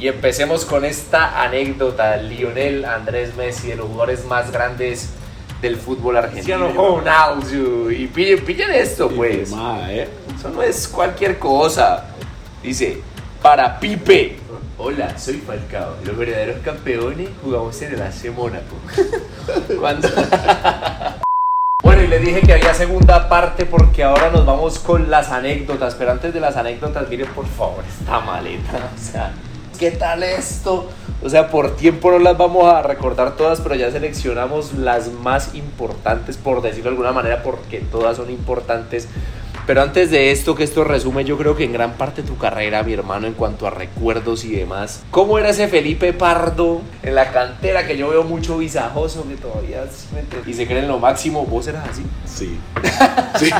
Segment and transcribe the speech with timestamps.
[0.00, 2.16] Y empecemos con esta anécdota.
[2.16, 5.10] Lionel Andrés Messi, de los jugadores más grandes
[5.60, 6.72] del fútbol argentino.
[6.72, 7.90] Ronaldo.
[7.90, 9.52] Y pillen, pillen esto, pues.
[9.90, 10.08] ¿eh?
[10.34, 12.06] Eso no es cualquier cosa.
[12.62, 13.02] Dice,
[13.42, 14.38] para Pipe.
[14.78, 15.96] Hola, soy Falcao.
[16.02, 18.76] Los verdaderos campeones jugamos en el AC Mónaco.
[19.78, 20.08] Cuando...
[21.82, 25.94] Bueno, y le dije que había segunda parte porque ahora nos vamos con las anécdotas.
[25.94, 28.90] Pero antes de las anécdotas, miren por favor esta maleta.
[28.94, 29.32] O sea,
[29.80, 30.90] ¿qué tal esto?
[31.22, 35.54] O sea, por tiempo no las vamos a recordar todas, pero ya seleccionamos las más
[35.54, 39.08] importantes, por decirlo de alguna manera, porque todas son importantes.
[39.66, 42.82] Pero antes de esto, que esto resume yo creo que en gran parte tu carrera,
[42.82, 45.02] mi hermano, en cuanto a recuerdos y demás.
[45.10, 49.84] ¿Cómo era ese Felipe Pardo en la cantera que yo veo mucho visajoso que todavía
[50.46, 51.46] y se cree en lo máximo?
[51.46, 52.02] ¿Vos eras así?
[52.26, 52.58] Sí.
[53.38, 53.50] sí.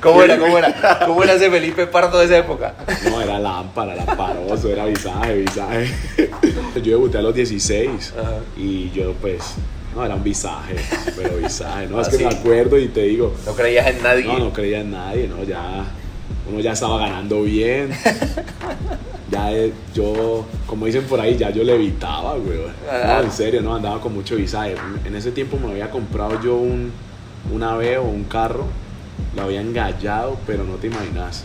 [0.00, 0.98] ¿Cómo era, cómo era?
[1.06, 2.74] ¿Cómo era ese Felipe Pardo de esa época?
[3.08, 5.94] No, era lámpara, lamparoso, era visaje, visaje.
[6.76, 8.14] Yo debuté a los 16
[8.56, 9.54] y yo pues
[9.94, 10.76] no, era un visaje,
[11.16, 12.00] pero visaje, ¿no?
[12.00, 13.34] Es que me acuerdo y te digo.
[13.44, 14.24] No creías en nadie.
[14.24, 15.42] No, no creía en nadie, ¿no?
[15.44, 15.84] Ya,
[16.50, 17.90] uno ya estaba ganando bien.
[19.30, 22.58] ya eh, yo, como dicen por ahí, ya yo le evitaba, güey.
[23.06, 24.74] No, en serio, no, andaba con mucho visaje.
[25.04, 26.90] En ese tiempo me había comprado yo un,
[27.52, 28.66] una ave o un carro.
[29.36, 31.44] Lo había engallado, pero no te imaginas.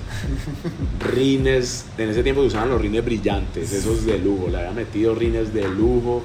[1.00, 4.48] Rines, en ese tiempo se usaban los rines brillantes, esos de lujo.
[4.50, 6.24] Le había metido rines de lujo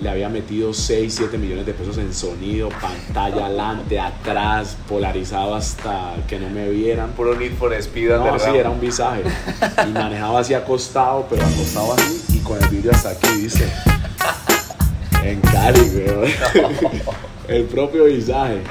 [0.00, 6.14] le había metido 6, 7 millones de pesos en sonido, pantalla adelante, atrás, polarizado hasta
[6.28, 7.10] que no me vieran.
[7.12, 8.10] Puro Need for Speed.
[8.10, 9.22] No, sí, era un visaje.
[9.86, 13.70] Y manejaba así acostado, pero acostado así y con el vídeo hasta aquí, dice.
[15.22, 16.24] En Cali, weón.
[17.48, 18.62] El propio visaje.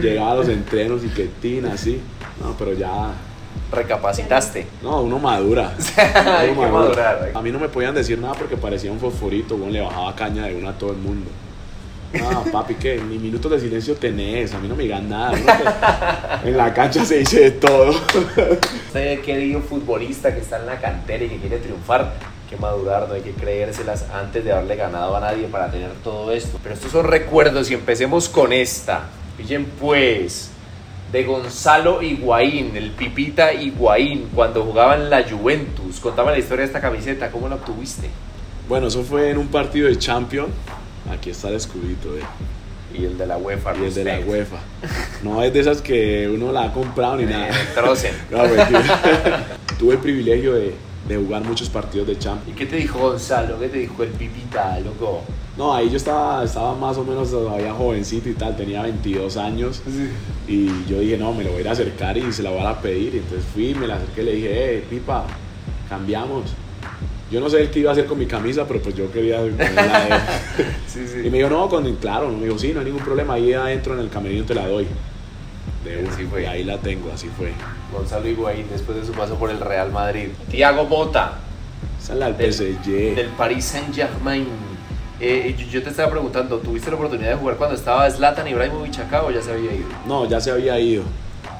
[0.00, 2.00] Llegaba a los entrenos y que tina, así.
[2.40, 3.12] No, pero ya
[3.70, 4.66] recapacitaste.
[4.82, 5.74] No, uno madura.
[7.34, 10.46] A mí no me podían decir nada porque parecía un fosforito, bueno, le bajaba caña
[10.46, 11.30] de una a todo el mundo.
[12.12, 15.32] No, papi, que ni minutos de silencio tenés, a mí no me digan nada.
[16.44, 17.90] En la cancha se dice de todo.
[18.86, 22.12] Usted querido futbolista que está en la cantera y que quiere triunfar,
[22.48, 26.30] que madurar, no hay que creérselas antes de haberle ganado a nadie para tener todo
[26.32, 26.58] esto.
[26.62, 29.06] Pero estos son recuerdos y empecemos con esta.
[29.36, 30.50] Pillen pues,
[31.12, 36.00] de Gonzalo Higuaín, el Pipita Higuaín, cuando jugaba en la Juventus.
[36.00, 38.08] Contame la historia de esta camiseta, ¿cómo la obtuviste?
[38.66, 40.48] Bueno, eso fue en un partido de Champions.
[41.10, 42.22] Aquí está el escudito, eh.
[42.94, 43.74] Y el de la UEFA.
[43.76, 44.58] Y el de la UEFA.
[45.22, 47.48] No es de esas que uno la ha comprado ni eh, nada.
[48.30, 48.42] no,
[49.78, 50.74] Tuve el privilegio de,
[51.08, 52.48] de jugar muchos partidos de Champions.
[52.48, 53.58] ¿Y qué te dijo Gonzalo?
[53.58, 55.24] ¿Qué te dijo el Pipita, loco?
[55.56, 59.82] No, ahí yo estaba, estaba más o menos todavía jovencito y tal, tenía 22 años.
[60.48, 62.62] Y yo dije, no, me lo voy a ir a acercar y se la voy
[62.62, 63.14] a pedir.
[63.14, 65.26] Y entonces fui, me la acerqué y le dije, eh, Pipa,
[65.88, 66.54] cambiamos.
[67.30, 70.22] Yo no sé qué iba a hacer con mi camisa, pero pues yo quería ponerla
[70.86, 71.20] sí, sí.
[71.26, 73.94] Y me dijo, no, con, claro, me dijo, sí, no hay ningún problema, ahí adentro
[73.94, 74.86] en el camerino te la doy.
[75.84, 76.42] De sí fue.
[76.42, 77.52] Y ahí la tengo, así fue.
[77.92, 80.28] Gonzalo Higuaín, después de su paso por el Real Madrid.
[80.50, 81.38] Tiago Mota.
[82.00, 83.14] Esa es la del PSG.
[83.16, 84.46] Del Paris Saint-Germain
[85.22, 89.22] eh, yo, te estaba preguntando, ¿tuviste la oportunidad de jugar cuando estaba Zlatan Ibrahimovic acá
[89.22, 89.86] o ya se había ido?
[90.06, 91.04] No, ya se había ido,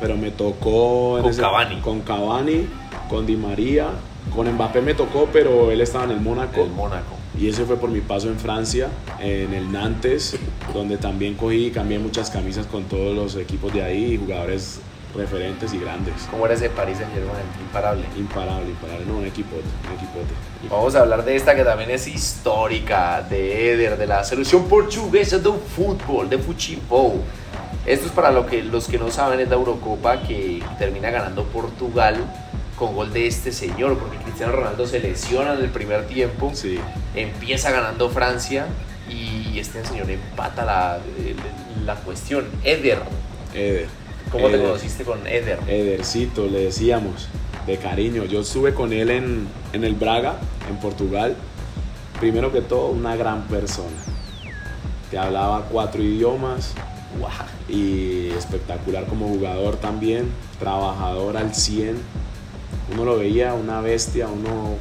[0.00, 1.20] pero me tocó...
[1.22, 1.80] Con Cavani.
[1.80, 2.66] Con Cavani,
[3.08, 3.86] con Di María,
[4.34, 6.62] con Mbappé me tocó, pero él estaba en el Mónaco.
[6.62, 7.16] El Mónaco.
[7.38, 8.88] Y ese fue por mi paso en Francia,
[9.20, 10.36] en el Nantes,
[10.74, 14.80] donde también cogí y cambié muchas camisas con todos los equipos de ahí, jugadores
[15.14, 16.14] referentes y grandes.
[16.30, 17.44] ¿Cómo era ese París Saint Germain?
[17.60, 18.04] Imparable.
[18.16, 19.06] Imparable, imparable.
[19.06, 20.32] No, un equipote, un equipote.
[20.70, 25.38] Vamos a hablar de esta que también es histórica, de Eder, de la selección portuguesa
[25.38, 27.20] de fútbol, de futebol.
[27.84, 31.44] Esto es para lo que, los que no saben, es la Eurocopa que termina ganando
[31.44, 32.16] Portugal
[32.76, 36.78] con gol de este señor, porque Cristiano Ronaldo se lesiona en el primer tiempo, sí.
[37.14, 38.66] empieza ganando Francia
[39.08, 40.98] y este señor empata la,
[41.84, 42.46] la cuestión.
[42.64, 43.00] Eder.
[43.54, 44.01] Eder
[44.32, 45.58] ¿Cómo te conociste con Eder?
[45.68, 47.28] Edercito, le decíamos,
[47.66, 48.24] de cariño.
[48.24, 50.36] Yo estuve con él en, en el Braga,
[50.70, 51.36] en Portugal.
[52.18, 53.90] Primero que todo, una gran persona.
[55.10, 56.72] Te hablaba cuatro idiomas.
[57.68, 60.30] Y espectacular como jugador también.
[60.58, 61.96] Trabajador al 100.
[62.94, 64.76] Uno lo veía, una bestia, uno,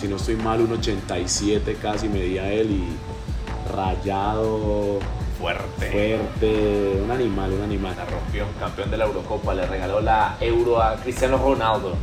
[0.00, 4.98] si no estoy mal, un 87 casi medía él y rayado,
[5.42, 5.90] fuerte.
[5.90, 7.96] Fuerte, un animal, un animal.
[7.96, 11.96] La rompió, campeón de la Eurocopa, le regaló la Euro a Cristiano Ronaldo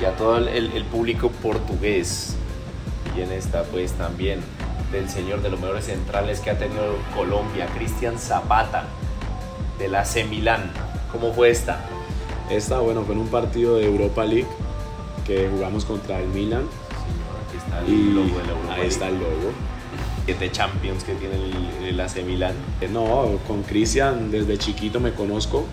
[0.00, 2.36] y a todo el, público portugués.
[3.16, 4.40] Y en esta pues también
[4.92, 8.84] del señor de los mejores centrales que ha tenido Colombia, Cristian Zapata,
[9.78, 10.70] de la C Milán.
[11.10, 11.80] ¿Cómo fue esta?
[12.50, 14.48] Esta, bueno, fue en un partido de Europa League
[15.26, 16.62] que jugamos contra el Milan.
[17.48, 18.88] Aquí está el Y logo de la Europa ahí League.
[18.88, 19.69] está el logo.
[20.26, 22.54] Siete Champions que tiene el, el AC Milan.
[22.80, 25.64] Eh, No, con Cristian desde chiquito me conozco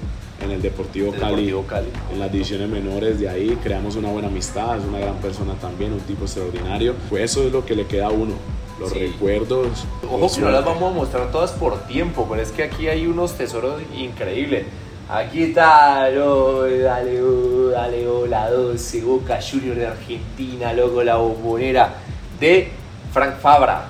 [0.44, 1.24] en el Deportivo Cali.
[1.46, 1.88] Deportivo Cali.
[2.12, 5.94] En las divisiones menores de ahí creamos una buena amistad, es una gran persona también,
[5.94, 6.96] un tipo extraordinario.
[7.10, 8.34] Pues eso es lo que le queda a uno,
[8.80, 9.00] los Sí.
[9.00, 9.86] recuerdos.
[10.04, 13.06] Ojo que no las vamos a mostrar todas por tiempo, pero es que aquí hay
[13.08, 14.66] unos tesoros increíbles.
[15.10, 21.94] Aquí está, dale, oh, dale, oh, la 12, Boca Junior de Argentina, loco, la bombonera
[22.40, 22.70] de
[23.14, 23.90] Frank Fabra.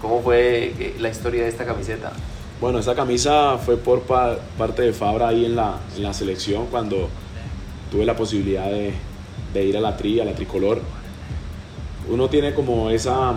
[0.00, 2.12] ¿Cómo fue eh, la historia de esta camiseta?
[2.60, 6.66] Bueno, esta camisa fue por pa- parte de Fabra ahí en la, en la selección
[6.70, 7.08] cuando
[7.90, 8.92] tuve la posibilidad de,
[9.54, 10.80] de ir a la tri, a la tricolor.
[12.10, 13.34] Uno tiene como esa,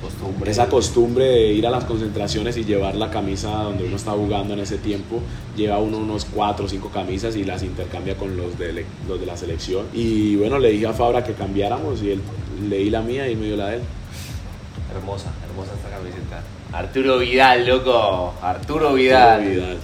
[0.00, 0.50] Costumbre.
[0.50, 4.54] esa costumbre de ir a las concentraciones y llevar la camisa donde uno está jugando
[4.54, 5.20] en ese tiempo.
[5.56, 9.26] Lleva uno unos cuatro o cinco camisas y las intercambia con los de, los de
[9.26, 9.86] la selección.
[9.92, 12.20] Y bueno, le dije a Fabra que cambiamos y él
[12.68, 13.82] leí la mía y me dio la de él.
[14.94, 16.42] Hermosa, hermosa esta camiseta.
[16.72, 18.34] Arturo Vidal, loco.
[18.42, 19.44] Arturo Vidal.
[19.44, 19.78] Vidal.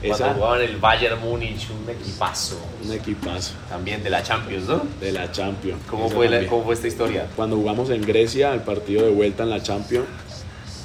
[0.00, 2.60] Cuando Esa, jugaba en el Bayern Múnich, un equipazo.
[2.84, 4.82] un equipazo También de la Champions, ¿no?
[5.00, 5.80] de la Champions.
[5.88, 6.46] ¿Cómo fue, la-.
[6.46, 7.26] ¿Cómo fue esta historia?
[7.34, 10.06] cuando jugamos en Grecia, el partido de vuelta en la Champions,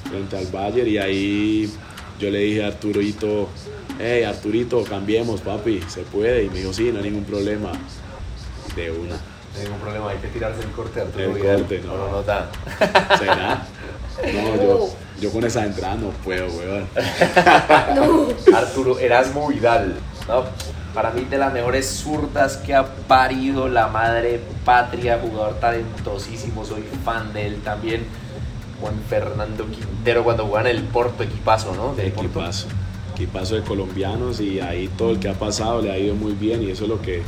[0.10, 1.74] frente al Bayern, y ahí
[2.20, 3.50] yo le dije a Arturito,
[4.00, 7.72] hey Arturito, cambiemos papi, se puede, y me dijo, sí, no hay ningún problema,
[8.76, 9.18] de una,
[9.54, 11.58] No hay ningún problema, hay que tirarse el corte de Arturo El Vidal.
[11.60, 11.98] corte, no.
[11.98, 12.46] no, no, tan.
[13.20, 13.68] ¿será?
[14.34, 14.90] No, yo,
[15.20, 16.88] yo con esa entrada no puedo, weón.
[18.56, 19.96] Arturo Erasmo Vidal.
[20.28, 20.46] ¿no?
[20.94, 26.84] Para mí de las mejores zurdas que ha parido la madre patria, jugador talentosísimo, soy
[27.04, 28.06] fan de él también.
[28.82, 31.94] Juan Fernando Quintero cuando jugaba en el Porto, equipazo, ¿no?
[31.94, 32.02] Porto.
[32.02, 32.68] Equipazo,
[33.14, 36.64] equipazo de colombianos, y ahí todo el que ha pasado le ha ido muy bien,
[36.64, 37.22] y eso es lo que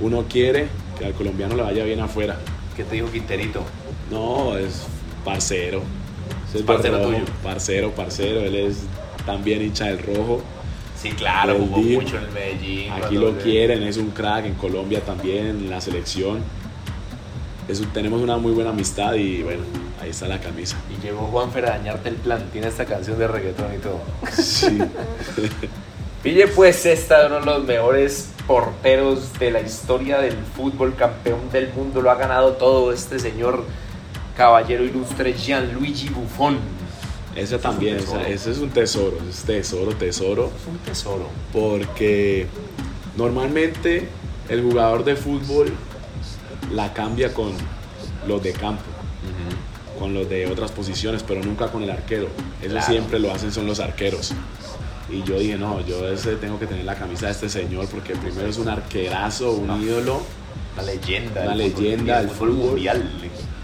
[0.00, 0.68] uno quiere,
[1.00, 2.36] que al colombiano le vaya bien afuera.
[2.76, 3.64] ¿Qué te dijo Quinterito?
[4.10, 4.86] No, es
[5.24, 5.82] parcero.
[6.54, 7.24] Es parcero rojo, tuyo.
[7.42, 8.40] Parcero, parcero.
[8.40, 8.82] Él es
[9.24, 10.42] también hincha del rojo.
[11.00, 12.92] Sí, claro, jugó mucho en el Medellín.
[12.92, 14.44] Aquí lo quieren, es un crack.
[14.44, 16.42] En Colombia también, en la selección.
[17.94, 19.62] Tenemos una muy buena amistad y bueno,
[20.02, 20.76] ahí está la camisa.
[20.90, 22.44] Y llegó Juanfer a dañarte el plan.
[22.52, 24.00] Tiene esta canción de reggaetón y todo.
[24.32, 24.78] Sí.
[26.22, 28.28] Pille pues esta de uno de los mejores
[28.60, 33.62] porteros de la historia del fútbol, campeón del mundo, lo ha ganado todo este señor
[34.36, 36.58] caballero ilustre Gianluigi Buffon.
[37.36, 38.26] Ese también, Es un tesoro.
[38.26, 40.46] ese, es un tesoro, es tesoro, tesoro.
[40.60, 41.28] Es un tesoro.
[41.52, 42.48] Porque
[43.16, 44.08] normalmente
[44.48, 45.72] el jugador de fútbol
[46.72, 47.52] la cambia con
[48.26, 48.82] los de campo.
[50.00, 52.26] con los de otras posiciones, pero nunca con el arquero.
[52.62, 52.86] Eso Claro.
[52.86, 54.32] siempre lo hacen son los arqueros.
[55.10, 58.14] Y yo dije, no, yo ese tengo que tener la camisa de este señor porque
[58.14, 59.78] primero es un arquerazo, un Ah.
[59.80, 60.20] ídolo.
[60.74, 61.42] Una leyenda.
[61.42, 62.50] Una del fútbol leyenda del fútbol.
[62.52, 63.10] mundial.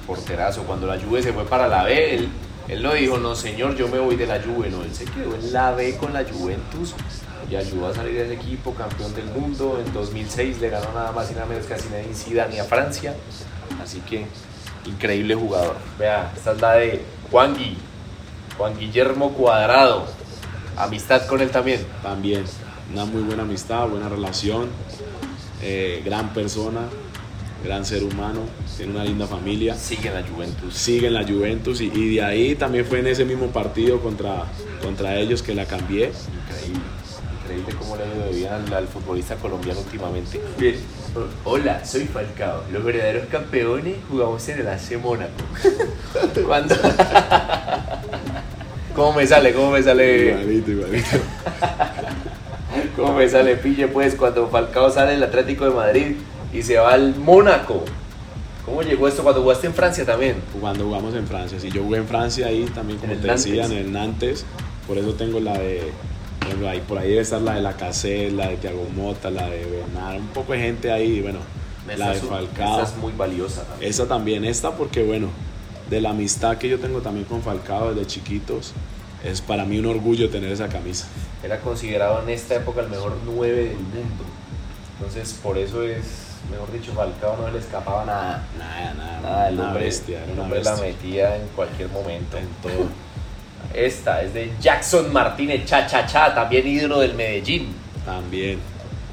[0.07, 0.63] Porterazo.
[0.65, 2.29] Cuando la Juve se fue para la B, él,
[2.69, 4.71] él no dijo, no señor, yo me voy de la Juve.
[4.71, 6.95] No, él se quedó en la B con la Juventus
[7.51, 9.81] y ayudó a salir de ese equipo, campeón del mundo.
[9.85, 12.65] En 2006 le ganó nada más y nada menos que a Zinedine Zidane y a
[12.65, 13.15] Francia.
[13.83, 14.27] Así que,
[14.85, 15.77] increíble jugador.
[15.99, 17.77] Vea, esta es la de Juan Gui.
[18.59, 20.07] Juan Guillermo Cuadrado.
[20.77, 21.81] Amistad con él también.
[22.03, 22.45] También
[22.93, 24.69] una muy buena amistad, buena relación,
[25.63, 26.83] eh, gran persona,
[27.65, 28.41] gran ser humano,
[28.77, 29.75] tiene una linda familia.
[29.75, 30.75] Sigue en la Juventus.
[30.75, 34.45] Sigue en la Juventus y, y de ahí también fue en ese mismo partido contra,
[34.83, 36.13] contra ellos que la cambié.
[36.49, 36.85] Increíble,
[37.43, 40.41] increíble cómo le ha ido de bien al, al futbolista colombiano últimamente.
[40.59, 40.77] Bien,
[41.45, 42.65] hola, soy Falcao.
[42.71, 45.33] Los verdaderos campeones jugamos en el AC Mónaco.
[46.47, 46.75] Cuando...
[48.97, 49.53] ¿Cómo me sale?
[49.53, 50.31] ¿Cómo me sale?
[50.31, 51.07] Igualito, igualito.
[52.97, 56.17] ¿Cómo me sale pille pues cuando Falcao sale del Atlético de Madrid
[56.51, 57.85] y se va al Mónaco?
[58.65, 60.37] ¿Cómo llegó esto cuando jugaste en Francia también?
[60.59, 63.71] Cuando jugamos en Francia, si yo jugué en Francia ahí también, como te decía, en
[63.71, 63.85] Nantes.
[63.85, 64.47] el Nantes,
[64.87, 65.93] por eso tengo la de,
[66.41, 69.49] ejemplo, ahí, por ahí debe estar la de la Cassette, la de Thiago Mota, la
[69.51, 71.41] de Bernard, un poco de gente ahí, bueno,
[71.97, 72.81] la de Falcao.
[72.81, 73.91] Esta es muy valiosa también.
[73.91, 75.29] Esa también, esta porque bueno,
[75.91, 78.73] de la amistad que yo tengo también con Falcao desde chiquitos,
[79.25, 81.07] es para mí un orgullo tener esa camisa.
[81.43, 84.25] Era considerado en esta época el mejor 9 del mundo.
[84.99, 86.05] Entonces, por eso es,
[86.51, 88.47] mejor dicho, Falcao no le escapaba nada.
[88.59, 92.37] Nada, nada, Nada, el hombre, bestia, el hombre la metía en cualquier momento.
[92.37, 92.89] En todo.
[93.75, 97.75] Esta es de Jackson Martínez, cha cha cha, también ídolo del Medellín.
[98.05, 98.59] También,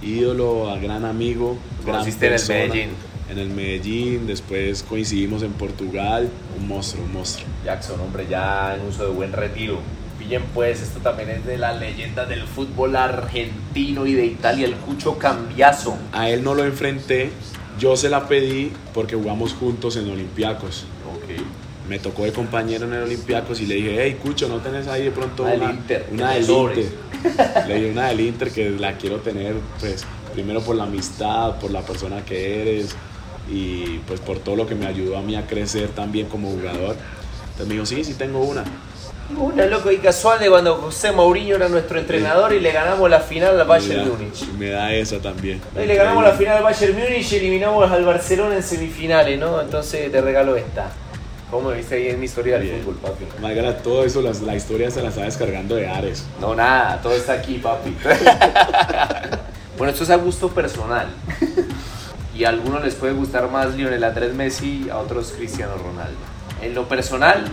[0.02, 2.60] ídolo, a gran amigo, gran Conociste en el persona.
[2.60, 3.13] Medellín.
[3.30, 7.48] En el Medellín, después coincidimos en Portugal, un monstruo, un monstruo.
[7.64, 9.80] Jackson, hombre, ya en uso de buen retiro.
[10.20, 14.76] pillen pues, esto también es de la leyenda del fútbol argentino y de Italia, el
[14.76, 15.98] Cucho Cambiazo.
[16.12, 17.32] A él no lo enfrenté,
[17.80, 20.86] yo se la pedí porque jugamos juntos en Olympiacos.
[21.16, 21.42] Ok.
[21.90, 25.04] Me tocó de compañero en el Olympiacos y le dije, hey, Cucho, ¿no tenés ahí
[25.04, 26.78] de pronto Una del una, Inter, una del te sobres".
[26.86, 27.04] Inter?
[27.68, 31.72] Le dije una del Inter que la quiero tener, pues, primero por la amistad, por
[31.72, 32.96] la persona que eres
[33.50, 36.96] y pues por todo lo que me ayudó a mí a crecer también como jugador.
[37.52, 38.64] Entonces me dijo, sí, sí tengo una.
[39.38, 43.20] Una loco y casual de cuando José Mourinho era nuestro entrenador y le ganamos la
[43.22, 44.46] final al Bayern Múnich.
[44.60, 45.62] Me da esa también.
[45.82, 49.62] Y le ganamos la final al Bayern Múnich y eliminamos al Barcelona en semifinales, ¿no?
[49.62, 50.92] Entonces te regalo esta.
[51.50, 53.26] ¿Cómo me viste ahí en mi historia del fútbol, papi?
[53.42, 56.26] Margarita, todo eso, las- la historia se la está descargando de Ares.
[56.42, 57.96] No, nada, todo está aquí, papi.
[59.78, 61.08] bueno, esto es a gusto personal.
[62.36, 66.18] Y a algunos les puede gustar más Lionel Andrés Messi, a otros Cristiano Ronaldo.
[66.62, 67.44] En lo personal,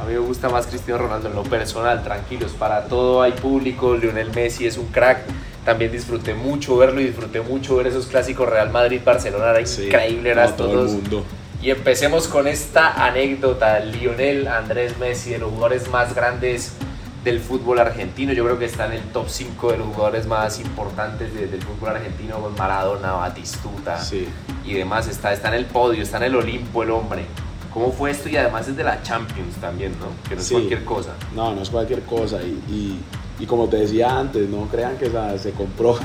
[0.00, 1.28] a mí me gusta más Cristiano Ronaldo.
[1.28, 3.94] En lo personal, tranquilos, para todo hay público.
[3.96, 5.24] Lionel Messi es un crack.
[5.64, 9.50] También disfruté mucho verlo y disfruté mucho ver esos clásicos Real Madrid-Barcelona.
[9.50, 10.90] Era Sí, increíble, no, eran todo todos.
[10.92, 11.24] el mundo.
[11.62, 13.78] Y empecemos con esta anécdota.
[13.80, 16.72] Lionel Andrés Messi, de los jugadores más grandes
[17.24, 18.32] del fútbol argentino.
[18.32, 21.62] Yo creo que está en el top 5 de los jugadores más importantes de- del
[21.62, 24.26] fútbol argentino, con Maradona, Batistuta Sí.
[24.64, 25.06] y demás.
[25.08, 27.24] Está, está en el podio, está en el Olimpo el hombre.
[27.74, 28.28] ¿Cómo fue esto?
[28.28, 30.06] Y además es de la Champions también, ¿no?
[30.28, 30.54] Que no es Sí.
[30.54, 31.10] cualquier cosa.
[31.34, 32.38] No, no es cualquier cosa.
[32.42, 33.00] Y, y,
[33.38, 35.96] y como te decía antes, no crean que esa- se compró.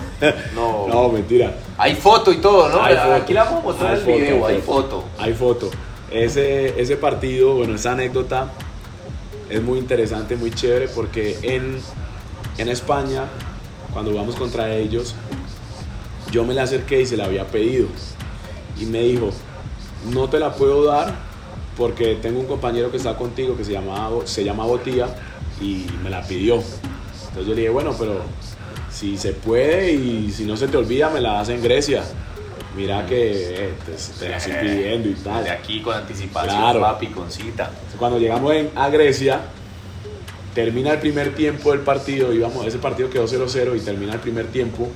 [0.53, 0.85] No.
[0.87, 1.55] no, mentira.
[1.77, 2.83] Hay foto y todo, ¿no?
[2.83, 3.13] Hay foto.
[3.15, 5.03] Aquí la vamos a mostrar Hay el foto, video, hay foto.
[5.17, 5.71] Hay foto.
[6.11, 8.47] Ese, ese partido, bueno, esa anécdota
[9.49, 11.79] es muy interesante, muy chévere, porque en,
[12.57, 13.25] en España,
[13.93, 15.15] cuando vamos contra ellos,
[16.31, 17.87] yo me la acerqué y se la había pedido.
[18.79, 19.29] Y me dijo,
[20.11, 21.15] no te la puedo dar
[21.77, 25.07] porque tengo un compañero que está contigo que se llama, se llama Botía
[25.61, 26.55] y me la pidió.
[26.55, 28.21] Entonces yo le dije, bueno, pero
[28.91, 32.03] si se puede y si no se te olvida, me la das en Grecia.
[32.75, 33.31] Mira que
[33.67, 35.43] eh, te, te la estoy pidiendo y tal.
[35.43, 36.81] De aquí con anticipación, Claro.
[36.81, 37.71] papi, con cita.
[37.97, 39.39] Cuando llegamos en- a Grecia,
[40.53, 44.47] termina el primer tiempo del partido, íbamos, ese partido quedó 0-0 y termina el primer
[44.47, 44.89] tiempo.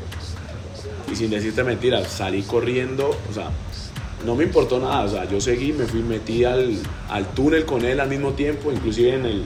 [1.11, 3.49] Y sin decirte mentiras, salí corriendo, o sea,
[4.25, 6.77] no me importó nada, o sea, yo seguí, me fui, metí al,
[7.09, 9.43] al túnel con él al mismo tiempo, inclusive en el,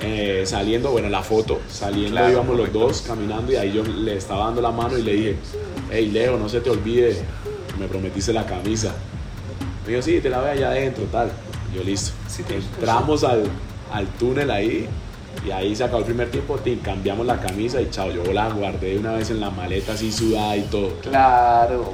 [0.00, 4.16] eh, saliendo, bueno, la foto, saliendo Claro, íbamos los dos caminando y ahí yo le
[4.16, 5.36] estaba dando la mano y le dije,
[5.90, 7.22] hey Leo, no se te olvide,
[7.78, 8.92] me prometiste la camisa.
[9.84, 11.30] Me dijo, sí, te la voy allá adentro, tal.
[11.74, 12.12] Yo listo.
[12.28, 13.44] Sí, Entramos al,
[13.92, 14.88] al túnel ahí
[15.46, 18.98] y ahí se acabó el primer tiempo, cambiamos la camisa y chao, yo la guardé
[18.98, 20.90] una vez en la maleta así sudada y todo.
[21.02, 21.92] Claro,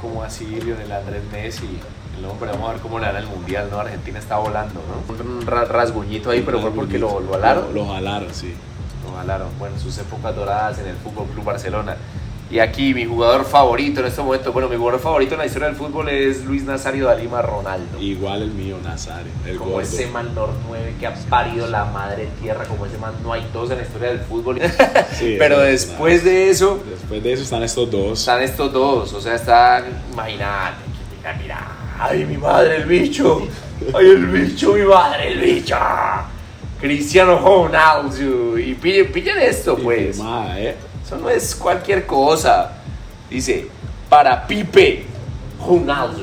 [0.00, 1.68] como así Lionel Andrés Messi.
[2.18, 3.78] El hombre, vamos a ver cómo le dan el mundial, ¿no?
[3.78, 5.24] Argentina está volando, ¿no?
[5.24, 7.66] Un ra- rasguñito ahí, pero fue porque lo, lo alaron.
[7.74, 8.54] Lo, lo jalaron, sí.
[9.06, 9.48] Lo jalaron.
[9.58, 11.96] Bueno, sus épocas doradas en el Fútbol Club Barcelona.
[12.50, 15.68] Y aquí mi jugador favorito en este momento, bueno, mi jugador favorito en la historia
[15.68, 18.00] del fútbol es Luis Nazario da Lima Ronaldo.
[18.00, 19.82] Igual el mío, Nazario, el como gordo.
[19.86, 23.46] ese man Nor 9 que ha parido la madre tierra, como ese man no hay
[23.52, 24.58] dos en la historia del fútbol.
[25.12, 28.18] Sí, Pero es después de eso, Después de eso están estos dos.
[28.18, 30.76] están estos dos, o sea, están, imagínate,
[31.18, 31.66] mira, mira,
[31.98, 33.46] ay mi madre el bicho,
[33.94, 35.76] ay el bicho, mi madre el bicho,
[36.80, 40.76] Cristiano Ronaldo, y pillen, pillen esto pues, Infirmada, ¿eh?
[41.04, 42.72] eso no es cualquier cosa,
[43.28, 43.68] dice,
[44.08, 45.04] para Pipe
[45.64, 46.22] Ronaldo,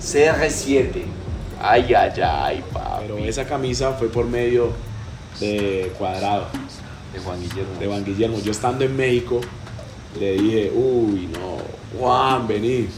[0.00, 1.02] CR7,
[1.60, 4.72] ay, ay, ay, papi, Pero esa camisa fue por medio
[5.40, 6.46] de Cuadrado,
[7.12, 8.38] de Juan Guillermo, de Juan Guillermo.
[8.40, 9.40] Yo estando en México,
[10.18, 11.58] le dije, uy, no,
[11.98, 12.88] Juan, vení.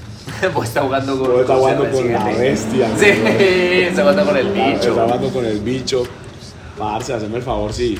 [0.54, 1.92] Vos está jugando con, Vos estás jugando CR7.
[1.92, 2.88] con la bestia.
[2.98, 3.06] Sí,
[3.88, 4.88] está jugando con el bicho.
[4.90, 6.02] Está jugando con el bicho.
[6.78, 7.98] Parce, haceme el favor, sí.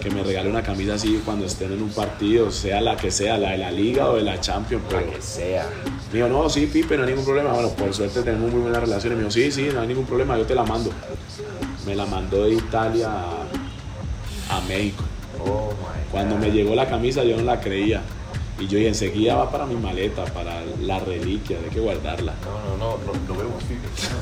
[0.00, 3.36] Que me regale una camisa así cuando estén en un partido, sea la que sea,
[3.36, 4.82] la de la Liga o de la Champions.
[4.88, 5.66] Pero que sea.
[6.10, 7.52] me dijo, no, sí, Pipe, no hay ningún problema.
[7.52, 9.12] Bueno, por suerte tenemos muy buena relación.
[9.12, 10.90] Y me dijo, sí, sí, no hay ningún problema, yo te la mando.
[11.86, 15.04] Me la mandó de Italia a, a México.
[15.44, 16.42] Oh my Cuando God.
[16.42, 18.00] me llegó la camisa yo no la creía.
[18.60, 22.34] Y yo dije, enseguida va para mi maleta, para la reliquia, hay que guardarla.
[22.44, 23.62] No, no, no, lo, lo vemos.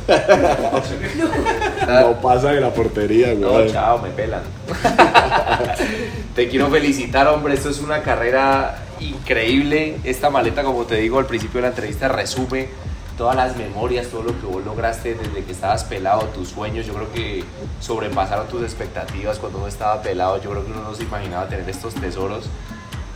[1.87, 3.73] No pasa de la portería, No, güey.
[3.73, 4.43] chao, me pelan.
[6.35, 7.55] te quiero felicitar, hombre.
[7.55, 9.97] Esto es una carrera increíble.
[10.05, 12.69] Esta maleta, como te digo al principio de la entrevista, resume
[13.17, 16.87] todas las memorias, todo lo que vos lograste desde que estabas pelado, tus sueños.
[16.87, 17.43] Yo creo que
[17.81, 20.41] sobrepasaron tus expectativas cuando uno estaba pelado.
[20.41, 22.45] Yo creo que uno no se imaginaba tener estos tesoros.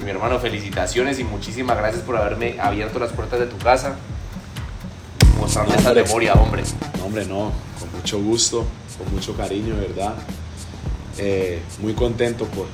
[0.05, 3.95] Mi hermano, felicitaciones y muchísimas gracias por haberme abierto las puertas de tu casa.
[5.39, 6.05] Mostrarme No, esta hombre.
[6.05, 6.63] memoria, hombre.
[6.99, 8.65] No, hombre, no, con mucho gusto,
[8.99, 10.15] con mucho cariño, de ¿verdad?
[11.19, 12.67] eh, muy contento por,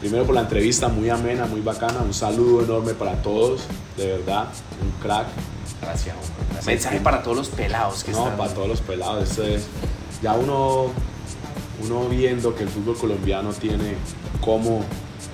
[0.00, 3.62] primero por la entrevista muy amena, muy bacana, un saludo enorme para todos,
[3.96, 4.46] de verdad,
[4.82, 5.26] un crack.
[5.82, 6.14] Gracias,
[6.66, 9.66] Mensaje para todos los pelados que no, para todos los pelados, esto es,
[10.22, 10.88] ya uno,
[11.82, 13.94] uno viendo que el fútbol colombiano tiene
[14.42, 14.84] cómo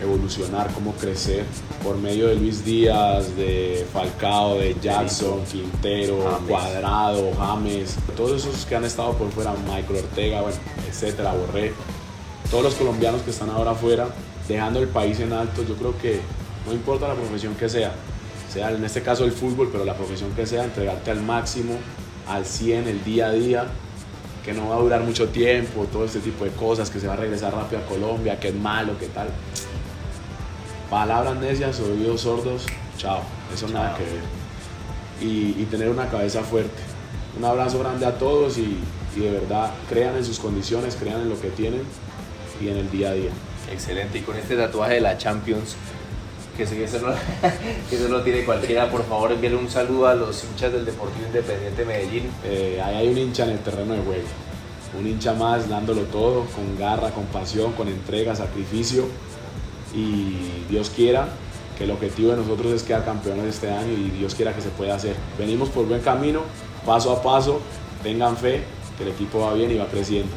[0.03, 1.45] evolucionar, cómo crecer
[1.83, 8.77] por medio de Luis Díaz, de Falcao, de Jackson, Quintero, Cuadrado, James, todos esos que
[8.77, 10.57] han estado por fuera, Michael Ortega, bueno,
[10.89, 11.73] etcétera, Borré,
[12.51, 14.09] todos los colombianos que están ahora afuera,
[14.49, 16.21] dejando el país en alto, yo creo que
[16.67, 17.93] no importa la profesión que sea,
[18.53, 21.75] sea en este caso el fútbol, pero la profesión que sea, entregarte al máximo,
[22.29, 23.67] al 100, el día a día,
[24.45, 27.15] que no va a durar mucho tiempo, todo este tipo de cosas, que se va
[27.15, 29.29] a regresar rápido a Colombia, que es malo, que tal.
[30.91, 32.65] Palabras necias, oídos sordos,
[32.97, 33.21] chao,
[33.53, 34.23] eso nada que ver.
[35.21, 36.83] Y, tener una cabeza fuerte.
[37.37, 38.79] Un abrazo grande a todos y,
[39.17, 41.83] y de verdad crean en sus condiciones, crean en lo que tienen
[42.61, 43.31] y en el día a día.
[43.71, 45.75] Excelente, y con este tatuaje de la Champions,
[46.57, 47.13] que sé que eso no,
[47.91, 51.27] que eso no tiene cualquiera, por favor envíale un saludo a los hinchas del Deportivo
[51.27, 52.31] Independiente Medellín.
[52.45, 54.23] Eh, ahí hay un hincha en el terreno de juego,
[54.99, 59.07] un hincha más dándolo todo, con garra, con pasión, con entrega, sacrificio,
[59.97, 61.29] y Dios quiera
[61.77, 64.69] que el objetivo de nosotros es quedar campeones este año y Dios quiera que se
[64.69, 65.15] pueda hacer.
[65.39, 66.43] Venimos por buen camino,
[66.85, 67.61] paso a paso,
[68.03, 68.63] tengan fe,
[68.97, 70.33] que el equipo va bien y va creciendo.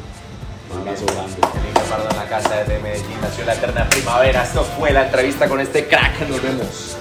[0.72, 2.10] Un abrazo grande.
[2.10, 4.44] en la casa de Medellín, nació la eterna primavera.
[4.44, 6.28] Esto fue la entrevista con este crack.
[6.28, 6.96] Nos vemos.